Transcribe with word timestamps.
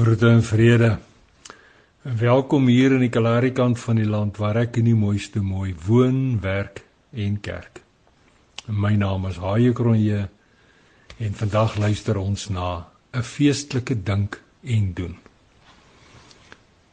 Groete 0.00 0.28
en 0.28 0.42
vrede. 0.42 0.98
Welkom 2.02 2.70
hier 2.72 2.94
in 2.96 3.02
die 3.04 3.10
Kalahari 3.12 3.50
kant 3.52 3.76
van 3.82 3.98
die 4.00 4.06
land 4.08 4.38
waar 4.40 4.56
ek 4.62 4.78
in 4.80 4.86
die 4.88 4.96
mooiste 4.96 5.42
mooi 5.44 5.74
woon, 5.84 6.38
werk 6.40 6.80
en 7.12 7.34
kerk. 7.44 7.82
My 8.64 8.94
naam 8.96 9.28
is 9.28 9.36
Haie 9.44 9.74
Kronje 9.76 10.22
en 11.20 11.36
vandag 11.42 11.76
luister 11.84 12.16
ons 12.16 12.48
na 12.48 12.88
'n 13.12 13.28
feestelike 13.34 14.00
dink 14.02 14.40
en 14.64 14.90
doen. 14.94 15.16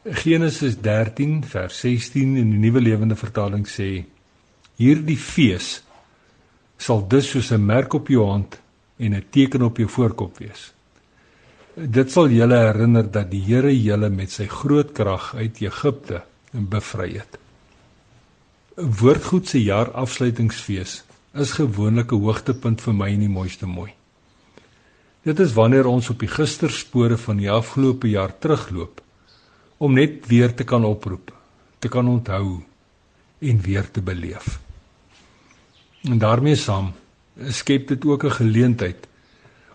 Genesis 0.04 0.76
13 0.76 1.44
vers 1.44 1.80
16 1.80 2.36
in 2.36 2.50
die 2.50 2.60
Nuwe 2.60 2.80
Lewende 2.80 3.16
Vertaling 3.16 3.64
sê: 3.64 4.04
Hierdie 4.76 5.16
fees 5.16 5.82
sal 6.76 7.08
dus 7.08 7.30
soos 7.30 7.52
'n 7.52 7.64
merk 7.64 7.94
op 7.94 8.08
jou 8.08 8.26
hand 8.28 8.60
en 8.98 9.14
'n 9.14 9.24
teken 9.30 9.62
op 9.62 9.78
jou 9.78 9.88
voorkop 9.88 10.38
wees. 10.38 10.74
Dit 11.78 12.10
sal 12.10 12.32
julle 12.34 12.56
herinner 12.58 13.06
dat 13.06 13.28
die 13.30 13.44
Here 13.46 13.70
julle 13.70 14.08
met 14.10 14.32
sy 14.34 14.48
groot 14.50 14.88
krag 14.96 15.28
uit 15.38 15.60
Egipte 15.62 16.24
bevry 16.50 17.12
het. 17.20 17.38
'n 18.78 18.90
Woordgoed 18.98 19.46
se 19.46 19.62
jaar 19.62 19.92
afsluitingsfees 19.92 21.04
is 21.34 21.52
gewoonlik 21.52 22.12
'n 22.12 22.18
hoogtepunt 22.18 22.80
vir 22.80 22.94
my 22.94 23.08
en 23.14 23.20
die 23.20 23.28
mooiste 23.28 23.66
mooi. 23.66 23.92
Dit 25.22 25.38
is 25.38 25.54
wanneer 25.54 25.86
ons 25.86 26.10
op 26.10 26.18
die 26.18 26.28
gisterspore 26.28 27.16
van 27.16 27.36
die 27.36 27.50
afgelope 27.50 28.08
jaar 28.08 28.38
terugloop 28.38 29.00
om 29.78 29.94
net 29.94 30.26
weer 30.26 30.54
te 30.54 30.64
kan 30.64 30.84
oproep, 30.84 31.32
te 31.78 31.88
kan 31.88 32.08
onthou 32.08 32.62
en 33.38 33.60
weer 33.60 33.90
te 33.90 34.00
beleef. 34.00 34.58
En 36.02 36.18
daarmee 36.18 36.56
saam 36.56 36.92
skep 37.48 37.88
dit 37.88 38.04
ook 38.04 38.24
'n 38.24 38.30
geleentheid 38.30 39.06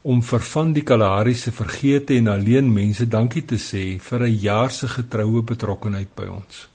om 0.03 0.19
vir 0.19 0.43
van 0.43 0.73
die 0.75 0.83
Kalahari 0.83 1.33
se 1.33 1.51
vergete 1.55 2.17
en 2.19 2.27
alleen 2.27 2.67
mense 2.73 3.05
dankie 3.07 3.45
te 3.47 3.55
sê 3.55 3.99
vir 3.99 4.23
'n 4.27 4.39
jaar 4.39 4.71
se 4.71 4.87
getroue 4.87 5.41
betrokkenheid 5.41 6.15
by 6.15 6.27
ons. 6.27 6.67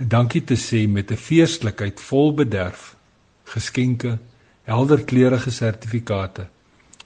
En 0.00 0.08
dankie 0.08 0.44
te 0.44 0.56
sê 0.56 0.88
met 0.88 1.10
'n 1.10 1.16
feestelikheid 1.16 2.00
vol 2.00 2.34
bederf, 2.34 2.96
geskenke, 3.44 4.18
helderkleurige 4.62 5.50
sertifikate 5.50 6.48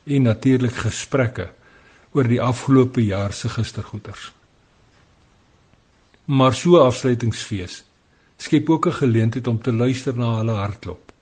en 0.07 0.23
natuurlik 0.23 0.75
gesprekke 0.75 1.51
oor 2.13 2.29
die 2.29 2.41
afgelope 2.41 3.05
jaar 3.05 3.33
se 3.33 3.49
gistergoeders. 3.49 4.33
Maar 6.25 6.55
so 6.55 6.79
afsluitingsfees 6.79 7.85
skep 8.37 8.71
ook 8.71 8.87
'n 8.87 8.93
geleentheid 8.93 9.47
om 9.47 9.63
te 9.63 9.73
luister 9.73 10.17
na 10.17 10.37
hulle 10.37 10.53
hartklop. 10.53 11.13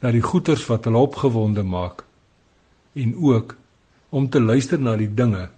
Na 0.00 0.10
die 0.10 0.22
goeders 0.22 0.66
wat 0.66 0.84
hulle 0.84 0.98
opgewonde 0.98 1.62
maak 1.62 2.07
en 3.02 3.14
ook 3.16 3.54
om 4.10 4.28
te 4.28 4.40
luister 4.40 4.80
na 4.80 4.96
die 4.96 5.10
dinge 5.14 5.48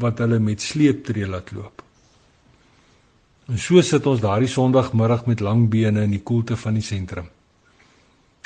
wat 0.00 0.22
hulle 0.22 0.38
met 0.40 0.62
sleeptree 0.62 1.28
laat 1.28 1.52
loop. 1.52 1.82
En 3.50 3.58
so 3.58 3.82
sit 3.82 4.06
ons 4.06 4.22
daardie 4.22 4.48
Sondagmiddag 4.48 5.26
met 5.26 5.40
lang 5.42 5.66
bene 5.70 6.04
in 6.06 6.14
die 6.14 6.22
koelte 6.22 6.56
van 6.56 6.78
die 6.78 6.86
sentrum. 6.86 7.26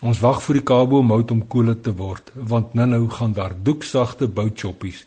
Ons 0.02 0.20
wag 0.24 0.40
vir 0.42 0.58
die 0.58 0.64
Kabo 0.66 1.02
mout 1.06 1.30
om 1.30 1.42
koeler 1.48 1.76
te 1.80 1.92
word, 1.96 2.32
want 2.34 2.72
nou-nou 2.74 3.06
gaan 3.12 3.34
daar 3.36 3.54
doeksagte 3.54 4.28
boutchoppies 4.28 5.04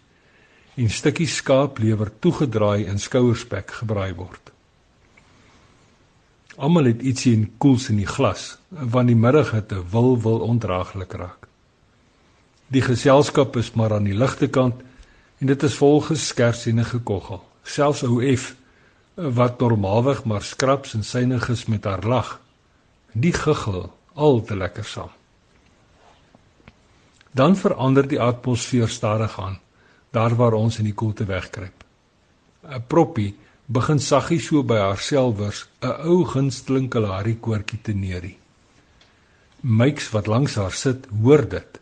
en 0.77 0.93
stukkies 0.93 1.39
skaaplewer 1.41 2.11
toegedraai 2.21 2.85
in 2.85 3.01
skouerspek 3.01 3.73
gebraai 3.79 4.13
word. 4.13 4.53
Almal 6.57 6.91
het 6.91 7.01
ietsie 7.01 7.33
in 7.33 7.47
koels 7.57 7.89
in 7.89 7.97
die 8.01 8.09
glas, 8.09 8.55
want 8.69 9.09
die 9.09 9.17
middaghitte 9.17 9.81
wil 9.91 10.15
wil 10.21 10.45
ondraaglik 10.45 11.17
raak. 11.17 11.46
Die 12.67 12.81
geselskap 12.83 13.55
is 13.55 13.71
maar 13.79 13.93
aan 13.95 14.07
die 14.07 14.17
ligte 14.17 14.47
kant 14.51 14.81
en 15.39 15.47
dit 15.47 15.63
is 15.63 15.77
vol 15.79 16.01
geskers 16.03 16.65
en 16.67 16.83
gekoggel. 16.85 17.39
Selfs 17.63 18.03
ou 18.03 18.19
F 18.35 18.55
wat 19.15 19.59
normaalweg 19.59 20.25
maar 20.27 20.43
skraps 20.43 20.93
en 20.93 21.03
synig 21.03 21.47
is 21.49 21.65
met 21.65 21.87
haar 21.87 22.03
lag. 22.03 22.39
Die 23.13 23.33
giggel 23.33 23.87
al 24.13 24.41
te 24.43 24.55
lekker 24.55 24.85
saam. 24.85 25.13
Dan 27.31 27.55
verander 27.55 28.07
die 28.07 28.21
atmosfeer 28.21 28.89
stadig 28.89 29.39
aan 29.39 29.59
daar 30.11 30.35
waar 30.35 30.53
ons 30.53 30.77
in 30.79 30.87
die 30.87 30.95
koelte 30.95 31.25
wegkruip. 31.25 31.83
'n 32.63 32.83
Proppie 32.87 33.35
begin 33.65 33.99
saggies 33.99 34.47
so 34.47 34.63
by 34.63 34.77
haarselfers 34.77 35.67
'n 35.81 36.07
ou 36.09 36.23
gunsteling 36.25 36.89
Kalahari 36.89 37.35
koortjie 37.39 37.81
te 37.81 37.93
neerie. 37.93 38.37
Myks 39.61 40.09
wat 40.09 40.27
langs 40.27 40.55
haar 40.55 40.71
sit, 40.71 41.07
hoor 41.21 41.49
dit 41.49 41.76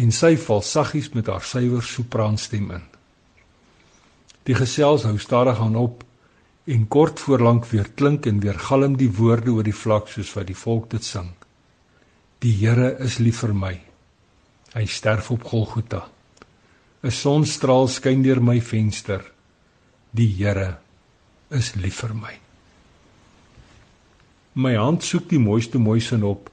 en 0.00 0.12
sy 0.14 0.36
val 0.40 0.62
saggies 0.64 1.10
met 1.16 1.28
haar 1.28 1.44
suiwer 1.44 1.84
sopraanstem 1.84 2.70
in. 2.76 2.86
Die 4.48 4.56
gesels 4.56 5.04
hou 5.08 5.18
stadig 5.20 5.60
aan 5.60 5.76
op 5.76 6.04
en 6.70 6.86
kort 6.88 7.20
voorlank 7.20 7.66
weer 7.72 7.90
klink 7.98 8.28
en 8.30 8.40
weer 8.40 8.58
galm 8.68 8.96
die 9.00 9.10
woorde 9.18 9.52
oor 9.52 9.66
die 9.66 9.76
vlak 9.76 10.08
soos 10.08 10.32
wat 10.36 10.48
die 10.48 10.56
volk 10.56 10.88
dit 10.94 11.04
sing. 11.04 11.32
Die 12.40 12.54
Here 12.56 12.94
is 13.04 13.18
lief 13.20 13.42
vir 13.44 13.52
my. 13.52 13.74
Hy 14.72 14.86
sterf 14.86 15.30
op 15.34 15.44
Golgotha. 15.44 16.06
'n 17.02 17.10
Sonstraal 17.10 17.88
skyn 17.88 18.22
deur 18.22 18.40
my 18.40 18.60
venster. 18.60 19.24
Die 20.12 20.30
Here 20.38 20.78
is 21.50 21.74
lief 21.74 22.00
vir 22.00 22.14
my. 22.14 22.34
My 24.54 24.74
hand 24.76 25.04
soek 25.04 25.28
die 25.28 25.38
mooiste 25.38 25.78
mooi 25.78 26.00
sin 26.00 26.24
op 26.24 26.50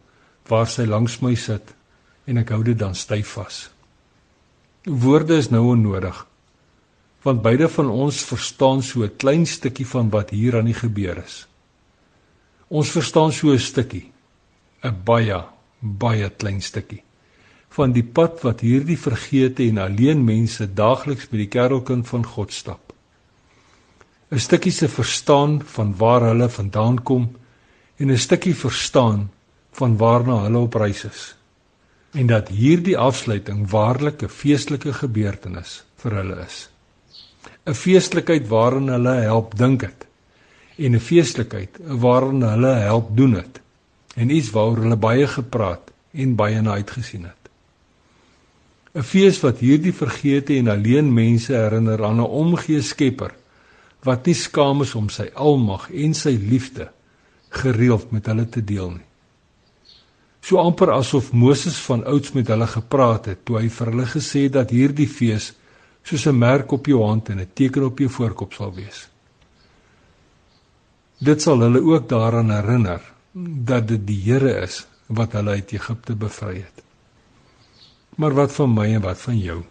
waar 0.47 0.67
sy 0.67 0.85
langs 0.85 1.21
my 1.21 1.35
sit 1.35 1.76
en 2.27 2.37
ek 2.37 2.51
hou 2.53 2.63
dit 2.63 2.77
dan 2.77 2.95
styf 2.95 3.37
vas. 3.37 3.69
Woorde 4.87 5.39
is 5.39 5.49
nou 5.49 5.65
onnodig 5.73 6.25
want 7.25 7.41
beide 7.43 7.67
van 7.67 7.89
ons 7.91 8.21
verstaan 8.23 8.79
so 8.83 9.03
'n 9.03 9.17
klein 9.17 9.45
stukkie 9.45 9.87
van 9.87 10.09
wat 10.09 10.29
hier 10.29 10.55
aan 10.57 10.65
die 10.65 10.77
gebeur 10.77 11.17
is. 11.17 11.47
Ons 12.69 12.91
verstaan 12.91 13.31
so 13.31 13.51
'n 13.51 13.59
stukkie, 13.59 14.11
'n 14.83 14.95
baie 15.03 15.43
baie 15.79 16.29
klein 16.29 16.61
stukkie 16.61 17.03
van 17.69 17.91
die 17.91 18.03
pad 18.03 18.41
wat 18.41 18.61
hierdie 18.61 18.97
vergete 18.97 19.63
en 19.69 19.77
alleen 19.77 20.25
mense 20.25 20.73
daagliks 20.73 21.27
by 21.29 21.37
die 21.37 21.51
kerkkind 21.51 22.07
van 22.07 22.25
God 22.25 22.53
stap. 22.53 22.93
'n 24.31 24.39
Stukkie 24.39 24.71
se 24.71 24.87
verstaan 24.87 25.61
van 25.61 25.95
waar 25.97 26.21
hulle 26.21 26.49
vandaan 26.49 27.03
kom 27.03 27.35
en 27.97 28.11
'n 28.11 28.17
stukkie 28.17 28.55
verstaan 28.55 29.29
van 29.71 29.97
waarna 29.97 30.43
hulle 30.43 30.57
op 30.57 30.73
reis 30.73 31.03
is 31.03 31.36
en 32.11 32.27
dat 32.27 32.47
hierdie 32.47 32.97
afsluiting 32.97 33.69
waarlik 33.69 34.23
'n 34.23 34.29
feestelike 34.29 34.93
gebeurtenis 34.93 35.83
vir 35.95 36.11
hulle 36.11 36.45
is. 36.45 36.69
'n 37.65 37.73
Feestelikheid 37.73 38.47
waarin 38.47 38.87
hulle 38.87 39.15
help 39.27 39.57
dink 39.57 39.81
het 39.81 40.07
en 40.77 40.95
'n 40.95 40.99
feestelikheid 40.99 41.79
waarin 41.83 42.41
hulle 42.41 42.73
help 42.73 43.17
doen 43.17 43.33
het 43.33 43.61
en 44.15 44.29
iets 44.29 44.51
waaroor 44.51 44.83
hulle 44.83 44.95
baie 44.95 45.27
gepraat 45.27 45.91
en 46.11 46.35
baie 46.35 46.61
na 46.61 46.71
uitgesien 46.71 47.23
het. 47.23 47.43
'n 48.95 49.03
Fees 49.03 49.39
wat 49.39 49.59
hierdie 49.59 49.93
vergete 49.93 50.57
en 50.57 50.67
alleen 50.67 51.13
mense 51.13 51.53
herinner 51.53 52.03
aan 52.03 52.21
'n 52.21 52.33
omgee 52.43 52.81
Skepper 52.81 53.33
wat 54.03 54.25
nie 54.25 54.35
skaam 54.35 54.81
is 54.81 54.95
om 54.95 55.09
sy 55.09 55.29
almag 55.33 55.91
en 55.91 56.13
sy 56.13 56.37
liefde 56.49 56.89
gereeld 57.49 58.11
met 58.11 58.25
hulle 58.25 58.49
te 58.49 58.63
deel 58.63 58.91
nie 58.91 59.06
so 60.47 60.61
amper 60.63 60.93
asof 60.95 61.33
Moses 61.35 61.75
van 61.83 62.05
ouds 62.07 62.31
met 62.31 62.47
hulle 62.47 62.67
gepraat 62.71 63.25
het 63.33 63.39
toe 63.43 63.57
hy 63.59 63.67
vir 63.77 63.89
hulle 63.91 64.05
gesê 64.07 64.45
het 64.45 64.53
dat 64.55 64.69
hierdie 64.71 65.09
fees 65.11 65.49
soos 66.07 66.25
'n 66.27 66.39
merk 66.39 66.71
op 66.71 66.87
jou 66.87 67.01
hand 67.03 67.29
en 67.29 67.39
'n 67.41 67.51
teken 67.53 67.83
op 67.83 67.99
jou 67.99 68.09
voorkop 68.09 68.53
sal 68.53 68.71
wees. 68.73 69.09
Dit 71.19 71.41
sal 71.41 71.59
hulle 71.59 71.81
ook 71.81 72.07
daaraan 72.09 72.51
herinner 72.51 73.01
dat 73.65 73.87
dit 73.87 74.07
die 74.07 74.21
Here 74.21 74.61
is 74.61 74.87
wat 75.07 75.33
hulle 75.33 75.51
uit 75.51 75.73
Egipte 75.73 76.15
bevry 76.15 76.55
het. 76.55 76.83
Maar 78.15 78.33
wat 78.33 78.51
van 78.51 78.73
my 78.73 78.93
en 78.93 79.01
wat 79.01 79.19
van 79.21 79.39
jou? 79.39 79.63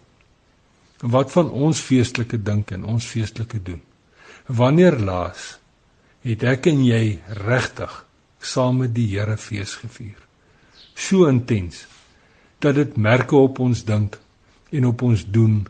Wat 1.01 1.31
van 1.31 1.49
ons 1.49 1.79
feestelike 1.79 2.43
dink 2.43 2.71
en 2.71 2.85
ons 2.85 3.05
feestelike 3.05 3.63
doen? 3.63 3.81
Wanneer 4.45 4.99
laas 4.99 5.59
het 6.21 6.43
ek 6.43 6.65
en 6.65 6.85
jy 6.85 7.19
regtig 7.27 8.05
saam 8.39 8.77
met 8.77 8.93
die 8.93 9.07
Here 9.17 9.37
fees 9.37 9.75
gevier? 9.75 10.26
So 10.97 11.27
intens 11.29 11.85
dat 12.59 12.75
dit 12.75 12.97
merke 12.97 13.37
op 13.37 13.59
ons 13.61 13.83
dink 13.85 14.17
en 14.73 14.85
op 14.89 15.01
ons 15.05 15.23
doen 15.29 15.61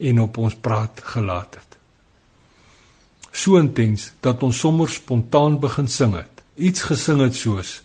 en 0.00 0.20
op 0.24 0.38
ons 0.40 0.54
praat 0.56 1.00
gelaat 1.14 1.54
het. 1.54 1.76
So 3.34 3.58
intens 3.60 4.12
dat 4.24 4.42
ons 4.42 4.58
sommer 4.58 4.88
spontaan 4.88 5.58
begin 5.60 5.88
sing 5.88 6.14
het. 6.16 6.42
Iets 6.56 6.86
gesing 6.88 7.20
het 7.20 7.34
soos 7.34 7.80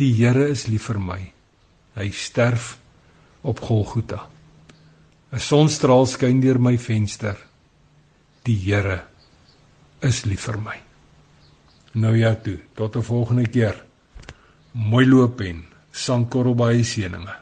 Die 0.00 0.14
Here 0.16 0.46
is 0.48 0.64
lief 0.66 0.86
vir 0.88 0.98
my. 1.02 1.18
Hy 1.98 2.06
sterf 2.16 2.78
op 3.44 3.60
Golgotha. 3.60 4.28
'n 5.30 5.38
Sonstraal 5.38 6.06
skyn 6.06 6.40
deur 6.40 6.58
my 6.58 6.78
venster. 6.78 7.36
Die 8.44 8.56
Here 8.56 9.02
is 10.00 10.24
lief 10.24 10.48
vir 10.48 10.56
my. 10.58 10.78
Nou 11.92 12.16
ja 12.16 12.34
toe, 12.34 12.58
tot 12.74 12.96
'n 12.96 13.02
volgende 13.02 13.46
keer. 13.46 13.84
Mooi 14.72 15.06
loop 15.06 15.40
en 15.40 15.69
Sankorrel 15.92 16.54
baie 16.54 16.84
seëninge. 16.84 17.34